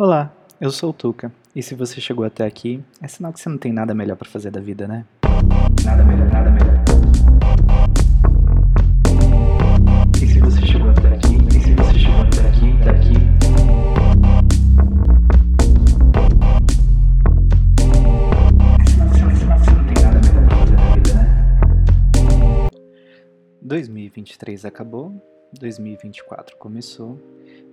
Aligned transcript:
Olá, 0.00 0.32
eu 0.60 0.70
sou 0.70 0.90
o 0.90 0.92
Tuca, 0.92 1.32
e 1.56 1.60
se 1.60 1.74
você 1.74 2.00
chegou 2.00 2.24
até 2.24 2.46
aqui, 2.46 2.80
é 3.02 3.08
sinal 3.08 3.32
que 3.32 3.40
você 3.40 3.48
não 3.48 3.58
tem 3.58 3.72
nada 3.72 3.92
melhor 3.92 4.14
pra 4.14 4.28
fazer 4.28 4.48
da 4.48 4.60
vida, 4.60 4.86
né? 4.86 5.04
Nada 5.84 6.04
melhor, 6.04 6.30
nada 6.30 6.50
melhor. 6.52 6.84
E 10.22 10.24
se 10.24 10.38
você 10.38 10.64
chegou 10.64 10.90
até 10.90 11.08
aqui, 11.08 11.34
e 11.48 11.60
se 11.60 11.74
você 11.74 11.98
chegou 11.98 12.20
até 12.20 12.48
aqui, 12.48 12.72
até 12.80 12.90
aqui. 12.90 13.14
É 18.78 18.84
sinal 18.88 19.08
é 19.08 19.34
sinal 19.34 19.58
que 19.58 19.64
você 19.64 19.72
não 19.72 19.84
tem 19.84 20.04
nada 20.04 20.20
melhor 20.20 20.46
pra 20.46 20.56
fazer 20.58 20.76
da 20.76 20.94
vida, 20.94 21.14
né? 21.14 21.26
2023 23.62 24.64
acabou, 24.64 25.12
2024 25.52 26.56
começou 26.56 27.18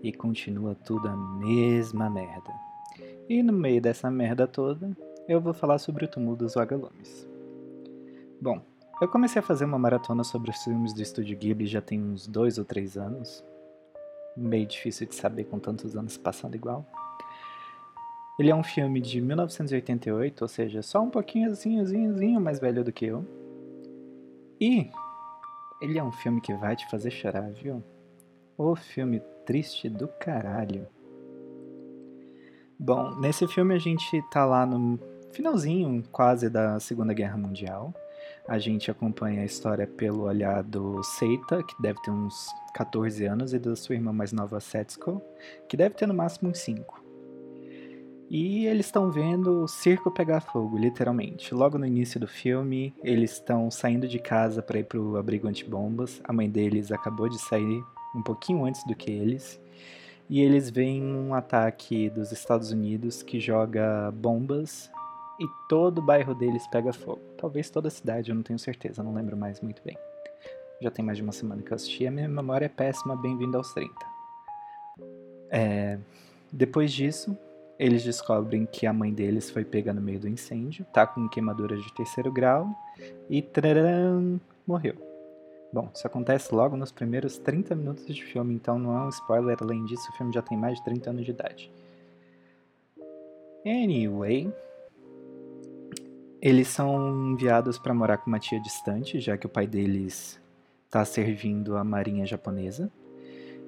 e 0.01 0.11
continua 0.11 0.75
tudo 0.75 1.07
a 1.07 1.15
mesma 1.15 2.09
merda. 2.09 2.53
E 3.27 3.41
no 3.41 3.53
meio 3.53 3.81
dessa 3.81 4.09
merda 4.09 4.47
toda, 4.47 4.95
eu 5.27 5.41
vou 5.41 5.53
falar 5.53 5.79
sobre 5.79 6.05
o 6.05 6.07
túmulo 6.07 6.35
dos 6.35 6.53
vagalumes. 6.53 7.27
Bom, 8.39 8.61
eu 9.01 9.07
comecei 9.07 9.39
a 9.39 9.43
fazer 9.43 9.65
uma 9.65 9.79
maratona 9.79 10.23
sobre 10.23 10.51
os 10.51 10.63
filmes 10.63 10.93
do 10.93 11.01
Estúdio 11.01 11.37
Ghibli 11.37 11.65
já 11.65 11.81
tem 11.81 12.01
uns 12.01 12.27
dois 12.27 12.57
ou 12.57 12.63
três 12.63 12.97
anos. 12.97 13.43
Meio 14.37 14.65
difícil 14.65 15.07
de 15.07 15.15
saber 15.15 15.45
com 15.45 15.59
tantos 15.59 15.97
anos 15.97 16.17
passando 16.17 16.55
igual. 16.55 16.85
Ele 18.37 18.51
é 18.51 18.55
um 18.55 18.63
filme 18.63 18.99
de 18.99 19.21
1988, 19.21 20.41
ou 20.41 20.47
seja, 20.47 20.81
só 20.81 21.01
um 21.01 21.09
pouquinho 21.09 21.51
assim, 21.51 21.79
assim, 21.79 22.07
assim, 22.07 22.37
mais 22.37 22.59
velho 22.59 22.83
do 22.83 22.91
que 22.91 23.05
eu. 23.05 23.25
E 24.59 24.89
ele 25.85 25.99
é 25.99 26.03
um 26.03 26.11
filme 26.11 26.41
que 26.41 26.53
vai 26.53 26.75
te 26.75 26.89
fazer 26.89 27.11
chorar, 27.11 27.51
viu? 27.51 27.83
O 28.57 28.75
filme 28.75 29.21
triste 29.45 29.87
do 29.87 30.07
caralho. 30.07 30.87
Bom, 32.77 33.15
nesse 33.19 33.47
filme 33.47 33.75
a 33.75 33.77
gente 33.77 34.21
tá 34.31 34.45
lá 34.45 34.65
no 34.65 34.99
finalzinho 35.31 36.03
quase 36.11 36.49
da 36.49 36.79
Segunda 36.79 37.13
Guerra 37.13 37.37
Mundial. 37.37 37.93
A 38.47 38.57
gente 38.57 38.89
acompanha 38.89 39.43
a 39.43 39.45
história 39.45 39.85
pelo 39.85 40.23
olhar 40.23 40.63
do 40.63 41.03
Seita, 41.03 41.61
que 41.63 41.79
deve 41.79 42.01
ter 42.01 42.11
uns 42.11 42.47
14 42.73 43.23
anos, 43.25 43.53
e 43.53 43.59
da 43.59 43.75
sua 43.75 43.95
irmã 43.95 44.11
mais 44.11 44.31
nova, 44.31 44.59
Setsuko, 44.59 45.21
que 45.69 45.77
deve 45.77 45.95
ter 45.95 46.07
no 46.07 46.13
máximo 46.13 46.49
uns 46.49 46.59
5. 46.59 47.04
E 48.29 48.65
eles 48.65 48.87
estão 48.87 49.11
vendo 49.11 49.63
o 49.63 49.67
circo 49.67 50.09
pegar 50.09 50.41
fogo, 50.41 50.77
literalmente. 50.77 51.53
Logo 51.53 51.77
no 51.77 51.85
início 51.85 52.19
do 52.19 52.27
filme, 52.27 52.93
eles 53.03 53.33
estão 53.33 53.69
saindo 53.69 54.07
de 54.07 54.17
casa 54.17 54.61
para 54.61 54.79
ir 54.79 54.85
pro 54.85 55.17
abrigo 55.17 55.47
antibombas. 55.47 56.21
A 56.23 56.33
mãe 56.33 56.49
deles 56.49 56.91
acabou 56.91 57.29
de 57.29 57.39
sair 57.39 57.83
um 58.15 58.23
pouquinho 58.23 58.65
antes 58.65 58.83
do 58.85 58.95
que 58.95 59.11
eles. 59.11 59.59
E 60.27 60.41
eles 60.41 60.71
veem 60.71 61.03
um 61.03 61.35
ataque 61.35 62.09
dos 62.09 62.31
Estados 62.31 62.71
Unidos 62.71 63.21
que 63.21 63.39
joga 63.39 64.11
bombas 64.11 64.89
e 65.39 65.45
todo 65.69 65.99
o 65.99 66.01
bairro 66.01 66.33
deles 66.33 66.65
pega 66.67 66.91
fogo. 66.91 67.21
Talvez 67.37 67.69
toda 67.69 67.89
a 67.89 67.91
cidade, 67.91 68.31
eu 68.31 68.35
não 68.35 68.41
tenho 68.41 68.57
certeza, 68.57 69.03
não 69.03 69.13
lembro 69.13 69.37
mais 69.37 69.61
muito 69.61 69.83
bem. 69.83 69.95
Já 70.81 70.89
tem 70.89 71.05
mais 71.05 71.17
de 71.17 71.23
uma 71.23 71.31
semana 71.31 71.61
que 71.61 71.71
eu 71.71 71.75
assisti, 71.75 72.07
a 72.07 72.11
minha 72.11 72.27
memória 72.27 72.65
é 72.65 72.69
péssima, 72.69 73.15
bem-vindo 73.15 73.55
aos 73.55 73.71
30. 73.73 73.93
É, 75.51 75.99
Depois 76.51 76.91
disso, 76.91 77.37
eles 77.77 78.03
descobrem 78.03 78.65
que 78.65 78.87
a 78.87 78.93
mãe 78.93 79.13
deles 79.13 79.49
foi 79.49 79.65
pega 79.65 79.93
no 79.93 80.01
meio 80.01 80.19
do 80.19 80.29
incêndio, 80.29 80.85
tá 80.93 81.05
com 81.05 81.27
queimadura 81.27 81.75
de 81.75 81.93
terceiro 81.93 82.31
grau 82.31 82.69
e 83.29 83.41
tararam, 83.41 84.39
morreu. 84.65 84.95
Bom, 85.73 85.89
isso 85.93 86.07
acontece 86.07 86.55
logo 86.55 86.77
nos 86.77 86.91
primeiros 86.91 87.37
30 87.37 87.75
minutos 87.75 88.05
de 88.05 88.23
filme, 88.23 88.53
então 88.53 88.79
não 88.79 88.95
é 88.97 89.05
um 89.05 89.09
spoiler. 89.09 89.57
Além 89.59 89.83
disso, 89.83 90.09
o 90.09 90.15
filme 90.15 90.31
já 90.31 90.41
tem 90.41 90.57
mais 90.57 90.77
de 90.77 90.85
30 90.85 91.09
anos 91.09 91.25
de 91.25 91.31
idade. 91.31 91.71
Anyway, 93.65 94.53
eles 96.41 96.69
são 96.69 97.31
enviados 97.31 97.77
para 97.77 97.93
morar 97.93 98.17
com 98.19 98.27
uma 98.27 98.39
tia 98.39 98.59
distante, 98.61 99.19
já 99.19 99.37
que 99.37 99.47
o 99.47 99.49
pai 99.49 99.67
deles 99.67 100.39
está 100.85 101.03
servindo 101.03 101.75
a 101.75 101.83
marinha 101.83 102.25
japonesa. 102.25 102.89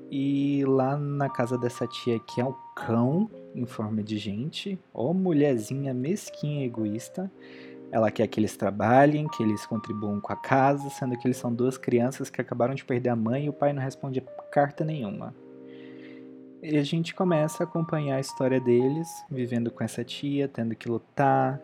E 0.10 0.64
lá 0.66 0.96
na 0.96 1.30
casa 1.30 1.58
dessa 1.58 1.86
tia, 1.86 2.20
que 2.20 2.40
é 2.40 2.46
o 2.46 2.54
cão 2.74 3.30
em 3.58 3.66
forma 3.66 4.04
de 4.04 4.18
gente, 4.18 4.80
ou 4.94 5.14
mulherzinha 5.14 5.94
mesquinha 5.94 6.66
egoísta, 6.66 7.32
ela 7.92 8.12
quer 8.12 8.28
que 8.28 8.40
eles 8.40 8.56
trabalhem, 8.56 9.28
que 9.28 9.42
eles 9.42 9.66
contribuam 9.66 10.20
com 10.20 10.32
a 10.32 10.36
casa, 10.36 10.90
sendo 10.90 11.18
que 11.18 11.26
eles 11.26 11.38
são 11.38 11.54
duas 11.54 11.78
crianças 11.78 12.30
que 12.30 12.40
acabaram 12.40 12.76
de 12.76 12.86
perder 12.86 13.10
a 13.10 13.16
mãe 13.16 13.46
e 13.46 13.50
o 13.50 13.54
pai 13.54 13.74
não 13.74 13.82
responde 13.82 14.24
carta 14.52 14.84
nenhuma. 14.84 15.34
E 16.62 16.78
a 16.78 16.84
gente 16.84 17.16
começa 17.16 17.64
a 17.64 17.66
acompanhar 17.66 18.18
a 18.18 18.20
história 18.20 18.60
deles, 18.60 19.08
vivendo 19.30 19.72
com 19.72 19.84
essa 19.84 20.04
tia, 20.04 20.48
tendo 20.48 20.76
que 20.76 20.90
lutar. 20.90 21.62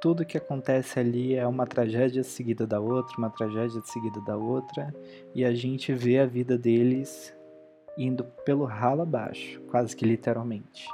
Tudo 0.00 0.24
que 0.24 0.36
acontece 0.36 1.00
ali 1.00 1.34
é 1.34 1.46
uma 1.46 1.66
tragédia 1.66 2.22
seguida 2.22 2.66
da 2.66 2.78
outra, 2.78 3.16
uma 3.16 3.30
tragédia 3.30 3.80
seguida 3.84 4.20
da 4.20 4.36
outra, 4.36 4.94
e 5.34 5.44
a 5.44 5.54
gente 5.54 5.92
vê 5.92 6.18
a 6.18 6.26
vida 6.26 6.58
deles 6.58 7.34
indo 7.96 8.24
pelo 8.44 8.64
ralo 8.64 9.02
abaixo, 9.02 9.60
quase 9.70 9.96
que 9.96 10.04
literalmente. 10.04 10.86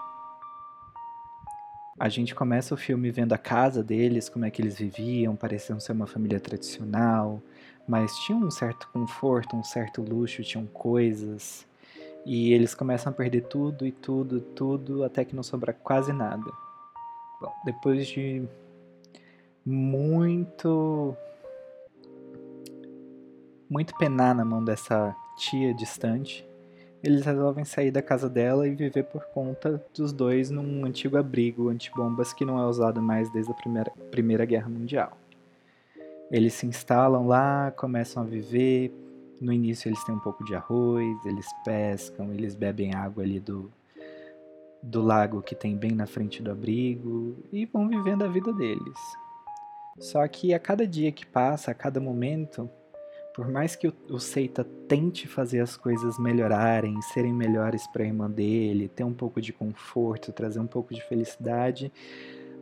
A 1.99 2.09
gente 2.09 2.34
começa 2.34 2.75
o 2.75 2.77
filme 2.77 3.10
vendo 3.10 3.32
a 3.32 3.38
casa 3.38 3.82
deles, 3.82 4.28
como 4.28 4.44
é 4.44 4.50
que 4.50 4.60
eles 4.60 4.77
viviam, 4.77 5.37
pareciam 5.37 5.78
ser 5.78 5.93
uma 5.93 6.09
família 6.09 6.41
tradicional, 6.41 7.41
mas 7.87 8.12
tinham 8.19 8.41
um 8.41 8.50
certo 8.50 8.88
conforto, 8.93 9.56
um 9.56 9.62
certo 9.62 10.03
luxo, 10.03 10.43
tinham 10.43 10.66
coisas. 10.66 11.65
E 12.27 12.53
eles 12.53 12.75
começam 12.75 13.12
a 13.12 13.15
perder 13.15 13.43
tudo 13.43 13.87
e 13.87 13.93
tudo, 13.93 14.41
tudo, 14.41 15.04
até 15.04 15.25
que 15.25 15.37
não 15.37 15.43
sobra 15.43 15.72
quase 15.72 16.12
nada. 16.12 16.50
Bom, 17.41 17.53
depois 17.65 18.09
de 18.09 18.43
muito. 19.65 21.16
muito 23.71 23.97
penar 23.97 24.34
na 24.34 24.44
mão 24.44 24.65
dessa 24.65 25.15
tia 25.37 25.72
distante, 25.75 26.47
eles 27.04 27.25
resolvem 27.25 27.65
sair 27.66 27.91
da 27.91 28.00
casa 28.00 28.31
dela 28.31 28.66
e 28.66 28.75
viver 28.75 29.04
por 29.04 29.25
conta 29.26 29.84
dos 29.94 30.10
dois 30.10 30.50
num 30.50 30.87
antigo 30.87 31.19
abrigo 31.19 31.69
antibombas 31.69 32.32
que 32.32 32.47
não 32.47 32.59
é 32.59 32.66
usado 32.66 33.03
mais 33.03 33.31
desde 33.31 33.53
a 33.53 33.54
primeira, 33.54 33.92
primeira 34.10 34.44
Guerra 34.47 34.70
Mundial. 34.70 35.12
Eles 36.31 36.54
se 36.54 36.66
instalam 36.66 37.26
lá, 37.26 37.70
começam 37.76 38.22
a 38.22 38.26
viver. 38.26 38.91
No 39.38 39.53
início 39.53 39.88
eles 39.88 40.03
têm 40.04 40.15
um 40.15 40.20
pouco 40.20 40.42
de 40.44 40.54
arroz, 40.54 41.26
eles 41.26 41.47
pescam, 41.62 42.32
eles 42.32 42.54
bebem 42.54 42.94
água 42.94 43.22
ali 43.22 43.38
do, 43.38 43.71
do 44.82 45.03
lago 45.03 45.42
que 45.42 45.54
tem 45.54 45.76
bem 45.76 45.91
na 45.91 46.06
frente 46.06 46.42
do 46.42 46.50
abrigo 46.50 47.36
e 47.53 47.66
vão 47.66 47.86
vivendo 47.86 48.25
a 48.25 48.28
vida 48.28 48.50
deles. 48.53 48.98
Só 49.98 50.26
que 50.26 50.54
a 50.54 50.59
cada 50.59 50.86
dia 50.86 51.12
que 51.12 51.26
passa, 51.26 51.71
a 51.71 51.75
cada 51.75 52.00
momento, 52.00 52.71
por 53.34 53.49
mais 53.49 53.75
que 53.75 53.89
o, 53.89 53.93
o 54.09 54.21
Seita 54.21 54.65
tente 54.89 55.27
fazer 55.27 55.61
as 55.61 55.77
coisas 55.77 56.19
melhorarem, 56.19 57.03
serem 57.03 57.34
melhores 57.34 57.84
para 57.89 58.05
a 58.05 58.06
irmã 58.06 58.31
dele, 58.31 58.89
ter 58.89 59.03
um 59.03 59.12
pouco 59.12 59.41
de 59.41 59.53
conforto, 59.53 60.33
trazer 60.33 60.61
um 60.61 60.67
pouco 60.67 60.95
de 60.95 61.03
felicidade, 61.03 61.93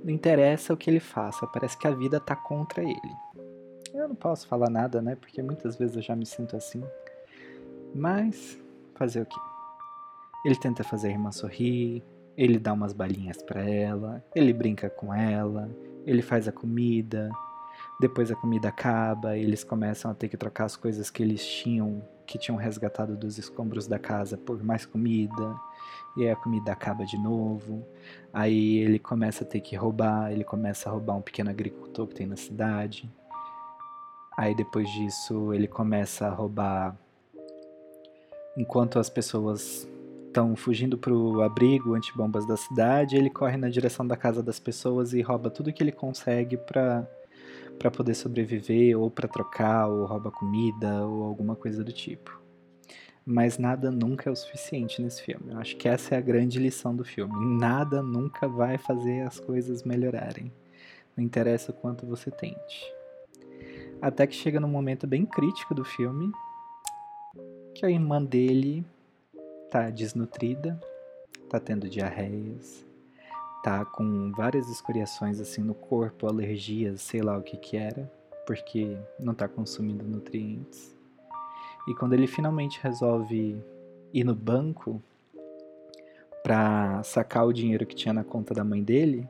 não 0.02 0.10
interessa 0.10 0.72
o 0.72 0.76
que 0.76 0.88
ele 0.88 0.98
faça, 0.98 1.46
parece 1.46 1.78
que 1.78 1.86
a 1.86 1.90
vida 1.90 2.18
tá 2.18 2.34
contra 2.34 2.82
ele. 2.82 3.14
Eu 3.92 4.08
não 4.08 4.14
posso 4.14 4.48
falar 4.48 4.70
nada, 4.70 5.02
né? 5.02 5.14
Porque 5.14 5.42
muitas 5.42 5.76
vezes 5.76 5.94
eu 5.94 6.02
já 6.02 6.16
me 6.16 6.24
sinto 6.24 6.56
assim. 6.56 6.82
Mas 7.94 8.58
fazer 8.94 9.20
o 9.20 9.26
quê? 9.26 9.40
Ele 10.46 10.56
tenta 10.56 10.82
fazer 10.82 11.08
a 11.08 11.10
irmã 11.10 11.30
sorrir, 11.30 12.02
ele 12.34 12.58
dá 12.58 12.72
umas 12.72 12.94
balinhas 12.94 13.42
para 13.42 13.62
ela, 13.68 14.24
ele 14.34 14.54
brinca 14.54 14.88
com 14.88 15.12
ela, 15.12 15.70
ele 16.06 16.22
faz 16.22 16.48
a 16.48 16.52
comida, 16.52 17.30
depois 18.00 18.30
a 18.30 18.36
comida 18.36 18.68
acaba, 18.68 19.36
eles 19.36 19.62
começam 19.62 20.10
a 20.10 20.14
ter 20.14 20.28
que 20.28 20.36
trocar 20.36 20.64
as 20.64 20.76
coisas 20.76 21.10
que 21.10 21.22
eles 21.22 21.46
tinham, 21.46 22.02
que 22.26 22.38
tinham 22.38 22.56
resgatado 22.56 23.16
dos 23.16 23.38
escombros 23.38 23.86
da 23.86 23.98
casa 23.98 24.36
por 24.36 24.62
mais 24.62 24.84
comida. 24.84 25.54
E 26.16 26.24
aí 26.24 26.30
a 26.30 26.36
comida 26.36 26.72
acaba 26.72 27.04
de 27.04 27.16
novo. 27.16 27.86
Aí 28.32 28.78
ele 28.78 28.98
começa 28.98 29.44
a 29.44 29.46
ter 29.46 29.60
que 29.60 29.76
roubar, 29.76 30.32
ele 30.32 30.44
começa 30.44 30.88
a 30.88 30.92
roubar 30.92 31.16
um 31.16 31.22
pequeno 31.22 31.50
agricultor 31.50 32.06
que 32.06 32.14
tem 32.14 32.26
na 32.26 32.36
cidade. 32.36 33.10
Aí 34.36 34.54
depois 34.54 34.90
disso 34.90 35.52
ele 35.52 35.68
começa 35.68 36.26
a 36.26 36.30
roubar 36.30 36.96
enquanto 38.56 38.98
as 38.98 39.08
pessoas 39.08 39.88
estão 40.26 40.56
fugindo 40.56 40.96
pro 40.96 41.42
abrigo 41.42 41.94
antibombas 41.94 42.46
da 42.46 42.56
cidade, 42.56 43.16
ele 43.16 43.28
corre 43.28 43.56
na 43.56 43.68
direção 43.68 44.06
da 44.06 44.16
casa 44.16 44.42
das 44.42 44.58
pessoas 44.58 45.12
e 45.12 45.20
rouba 45.20 45.50
tudo 45.50 45.72
que 45.72 45.82
ele 45.82 45.92
consegue 45.92 46.56
para 46.56 47.06
para 47.82 47.90
poder 47.90 48.14
sobreviver 48.14 48.96
ou 48.96 49.10
para 49.10 49.26
trocar 49.26 49.88
ou 49.88 50.06
rouba 50.06 50.30
comida 50.30 51.04
ou 51.04 51.24
alguma 51.24 51.56
coisa 51.56 51.82
do 51.82 51.92
tipo. 51.92 52.40
Mas 53.26 53.58
nada 53.58 53.90
nunca 53.90 54.30
é 54.30 54.32
o 54.32 54.36
suficiente 54.36 55.02
nesse 55.02 55.20
filme. 55.20 55.52
Eu 55.52 55.58
acho 55.58 55.76
que 55.76 55.88
essa 55.88 56.14
é 56.14 56.18
a 56.18 56.20
grande 56.20 56.60
lição 56.60 56.94
do 56.94 57.04
filme. 57.04 57.34
Nada 57.58 58.00
nunca 58.00 58.46
vai 58.46 58.78
fazer 58.78 59.22
as 59.22 59.40
coisas 59.40 59.82
melhorarem. 59.82 60.52
Não 61.16 61.24
interessa 61.24 61.72
o 61.72 61.74
quanto 61.74 62.06
você 62.06 62.30
tente. 62.30 62.94
Até 64.00 64.28
que 64.28 64.34
chega 64.34 64.60
num 64.60 64.68
momento 64.68 65.04
bem 65.04 65.26
crítico 65.26 65.74
do 65.74 65.84
filme 65.84 66.30
que 67.74 67.84
a 67.84 67.90
irmã 67.90 68.22
dele 68.22 68.84
tá 69.72 69.90
desnutrida, 69.90 70.80
tá 71.48 71.58
tendo 71.58 71.88
diarreias, 71.88 72.86
tá 73.62 73.84
com 73.84 74.32
várias 74.32 74.68
escoriações 74.68 75.40
assim 75.40 75.62
no 75.62 75.74
corpo, 75.74 76.26
alergias, 76.26 77.00
sei 77.00 77.22
lá 77.22 77.38
o 77.38 77.42
que 77.42 77.56
que 77.56 77.76
era, 77.76 78.10
porque 78.46 78.96
não 79.18 79.34
tá 79.34 79.46
consumindo 79.46 80.04
nutrientes. 80.04 80.96
E 81.86 81.94
quando 81.94 82.12
ele 82.12 82.26
finalmente 82.26 82.80
resolve 82.82 83.56
ir 84.12 84.24
no 84.24 84.34
banco 84.34 85.02
para 86.42 87.02
sacar 87.04 87.46
o 87.46 87.52
dinheiro 87.52 87.86
que 87.86 87.94
tinha 87.94 88.12
na 88.12 88.24
conta 88.24 88.52
da 88.52 88.64
mãe 88.64 88.82
dele 88.82 89.28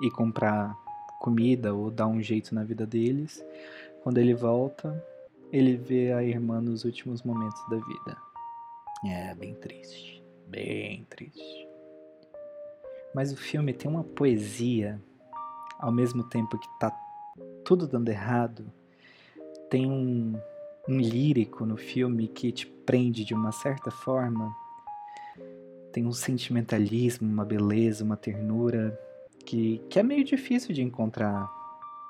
e 0.00 0.10
comprar 0.10 0.76
comida 1.20 1.74
ou 1.74 1.90
dar 1.90 2.06
um 2.06 2.20
jeito 2.20 2.54
na 2.54 2.62
vida 2.62 2.86
deles, 2.86 3.44
quando 4.02 4.18
ele 4.18 4.34
volta, 4.34 5.02
ele 5.50 5.76
vê 5.76 6.12
a 6.12 6.22
irmã 6.22 6.60
nos 6.60 6.84
últimos 6.84 7.22
momentos 7.22 7.62
da 7.70 7.76
vida. 7.76 8.16
É 9.06 9.34
bem 9.34 9.54
triste, 9.54 10.22
bem 10.48 11.04
triste. 11.08 11.73
Mas 13.14 13.32
o 13.32 13.36
filme 13.36 13.72
tem 13.72 13.90
uma 13.90 14.02
poesia, 14.02 15.00
ao 15.78 15.92
mesmo 15.92 16.24
tempo 16.24 16.58
que 16.58 16.68
tá 16.78 16.90
tudo 17.64 17.86
dando 17.86 18.08
errado, 18.08 18.66
tem 19.70 19.86
um, 19.86 20.38
um 20.88 20.98
lírico 20.98 21.64
no 21.64 21.76
filme 21.76 22.28
que 22.28 22.52
te 22.52 22.66
prende 22.66 23.24
de 23.24 23.34
uma 23.34 23.52
certa 23.52 23.90
forma. 23.90 24.54
Tem 25.92 26.04
um 26.04 26.12
sentimentalismo, 26.12 27.28
uma 27.28 27.44
beleza, 27.44 28.04
uma 28.04 28.16
ternura 28.16 28.98
que, 29.44 29.78
que 29.88 29.98
é 29.98 30.02
meio 30.02 30.24
difícil 30.24 30.74
de 30.74 30.82
encontrar 30.82 31.48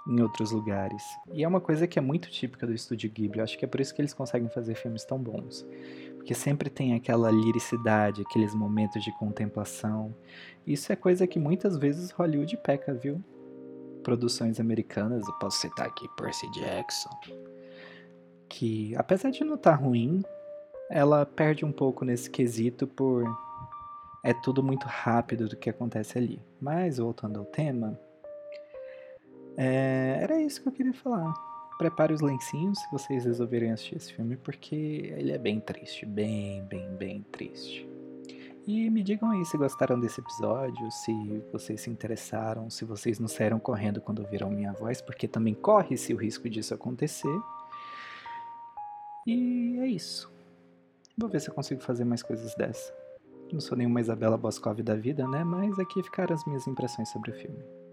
em 0.07 0.21
outros 0.21 0.51
lugares. 0.51 1.03
E 1.33 1.43
é 1.43 1.49
uma 1.49 1.61
coisa 1.61 1.87
que 1.87 1.99
é 1.99 2.03
muito 2.03 2.31
típica 2.31 2.67
do 2.67 2.75
estúdio 2.75 3.11
Ghibli. 3.11 3.39
Eu 3.39 3.45
acho 3.45 3.59
que 3.59 3.65
é 3.65 3.69
por 3.69 3.81
isso 3.81 3.95
que 3.95 4.01
eles 4.01 4.13
conseguem 4.13 4.49
fazer 4.49 4.75
filmes 4.75 5.05
tão 5.05 5.19
bons. 5.19 5.67
Porque 6.17 6.35
sempre 6.35 6.71
tem 6.71 6.95
aquela 6.95 7.31
liricidade, 7.31 8.23
aqueles 8.23 8.55
momentos 8.55 9.03
de 9.03 9.13
contemplação. 9.19 10.15
Isso 10.67 10.93
é 10.93 10.97
coisa 10.97 11.27
que 11.27 11.39
muitas 11.39 11.77
vezes 11.77 12.11
Hollywood 12.11 12.57
peca, 12.59 12.95
viu? 12.95 13.23
Produções 14.03 14.61
americanas, 14.61 15.27
eu 15.27 15.35
posso 15.35 15.61
citar 15.61 15.87
aqui 15.87 16.07
Percy 16.17 16.51
Jackson, 16.53 17.09
que 18.49 18.95
apesar 18.97 19.31
de 19.31 19.43
não 19.43 19.55
estar 19.55 19.79
tá 19.79 19.83
ruim, 19.83 20.23
ela 20.91 21.25
perde 21.25 21.65
um 21.65 21.73
pouco 21.73 22.05
nesse 22.05 22.29
quesito 22.29 22.87
por 22.87 23.25
é 24.23 24.33
tudo 24.33 24.63
muito 24.63 24.87
rápido 24.87 25.49
do 25.49 25.57
que 25.57 25.69
acontece 25.69 26.17
ali. 26.17 26.41
Mas 26.61 26.97
voltando 26.97 27.39
ao 27.39 27.45
tema, 27.45 27.99
é, 29.57 30.19
era 30.21 30.41
isso 30.41 30.63
que 30.63 30.69
eu 30.69 30.73
queria 30.73 30.95
falar. 30.95 31.33
Prepare 31.79 32.13
os 32.13 32.21
lencinhos 32.21 32.79
se 32.79 32.91
vocês 32.91 33.25
resolverem 33.25 33.73
assistir 33.73 33.97
esse 33.97 34.13
filme, 34.13 34.37
porque 34.37 35.13
ele 35.17 35.33
é 35.33 35.39
bem 35.39 35.61
triste, 35.61 36.07
bem, 36.07 36.63
bem, 36.65 36.89
bem 36.97 37.23
triste. 37.33 37.89
E 38.67 38.89
me 38.89 39.03
digam 39.03 39.31
aí 39.31 39.45
se 39.45 39.59
gostaram 39.59 40.01
desse 40.01 40.21
episódio, 40.21 40.91
se 40.91 41.13
vocês 41.53 41.83
se 41.83 41.91
interessaram, 41.91 42.71
se 42.71 42.85
vocês 42.85 43.19
não 43.19 43.29
saíram 43.29 43.59
correndo 43.59 44.01
quando 44.01 44.21
ouviram 44.21 44.51
minha 44.51 44.73
voz, 44.73 45.03
porque 45.03 45.29
também 45.29 45.53
corre-se 45.53 46.15
o 46.15 46.17
risco 46.17 46.49
disso 46.49 46.73
acontecer. 46.73 47.39
E 49.27 49.79
é 49.81 49.87
isso. 49.87 50.33
Vou 51.17 51.29
ver 51.29 51.41
se 51.41 51.51
eu 51.51 51.55
consigo 51.55 51.83
fazer 51.83 52.05
mais 52.05 52.23
coisas 52.23 52.55
dessa. 52.55 52.93
Não 53.53 53.61
sou 53.61 53.77
nenhuma 53.77 54.01
Isabela 54.01 54.39
Boscov 54.39 54.81
da 54.83 54.95
vida, 54.95 55.29
né? 55.29 55.45
Mas 55.45 55.79
aqui 55.79 56.03
ficaram 56.03 56.35
as 56.35 56.45
minhas 56.47 56.67
impressões 56.67 57.11
sobre 57.11 57.33
o 57.33 57.35
filme. 57.35 57.84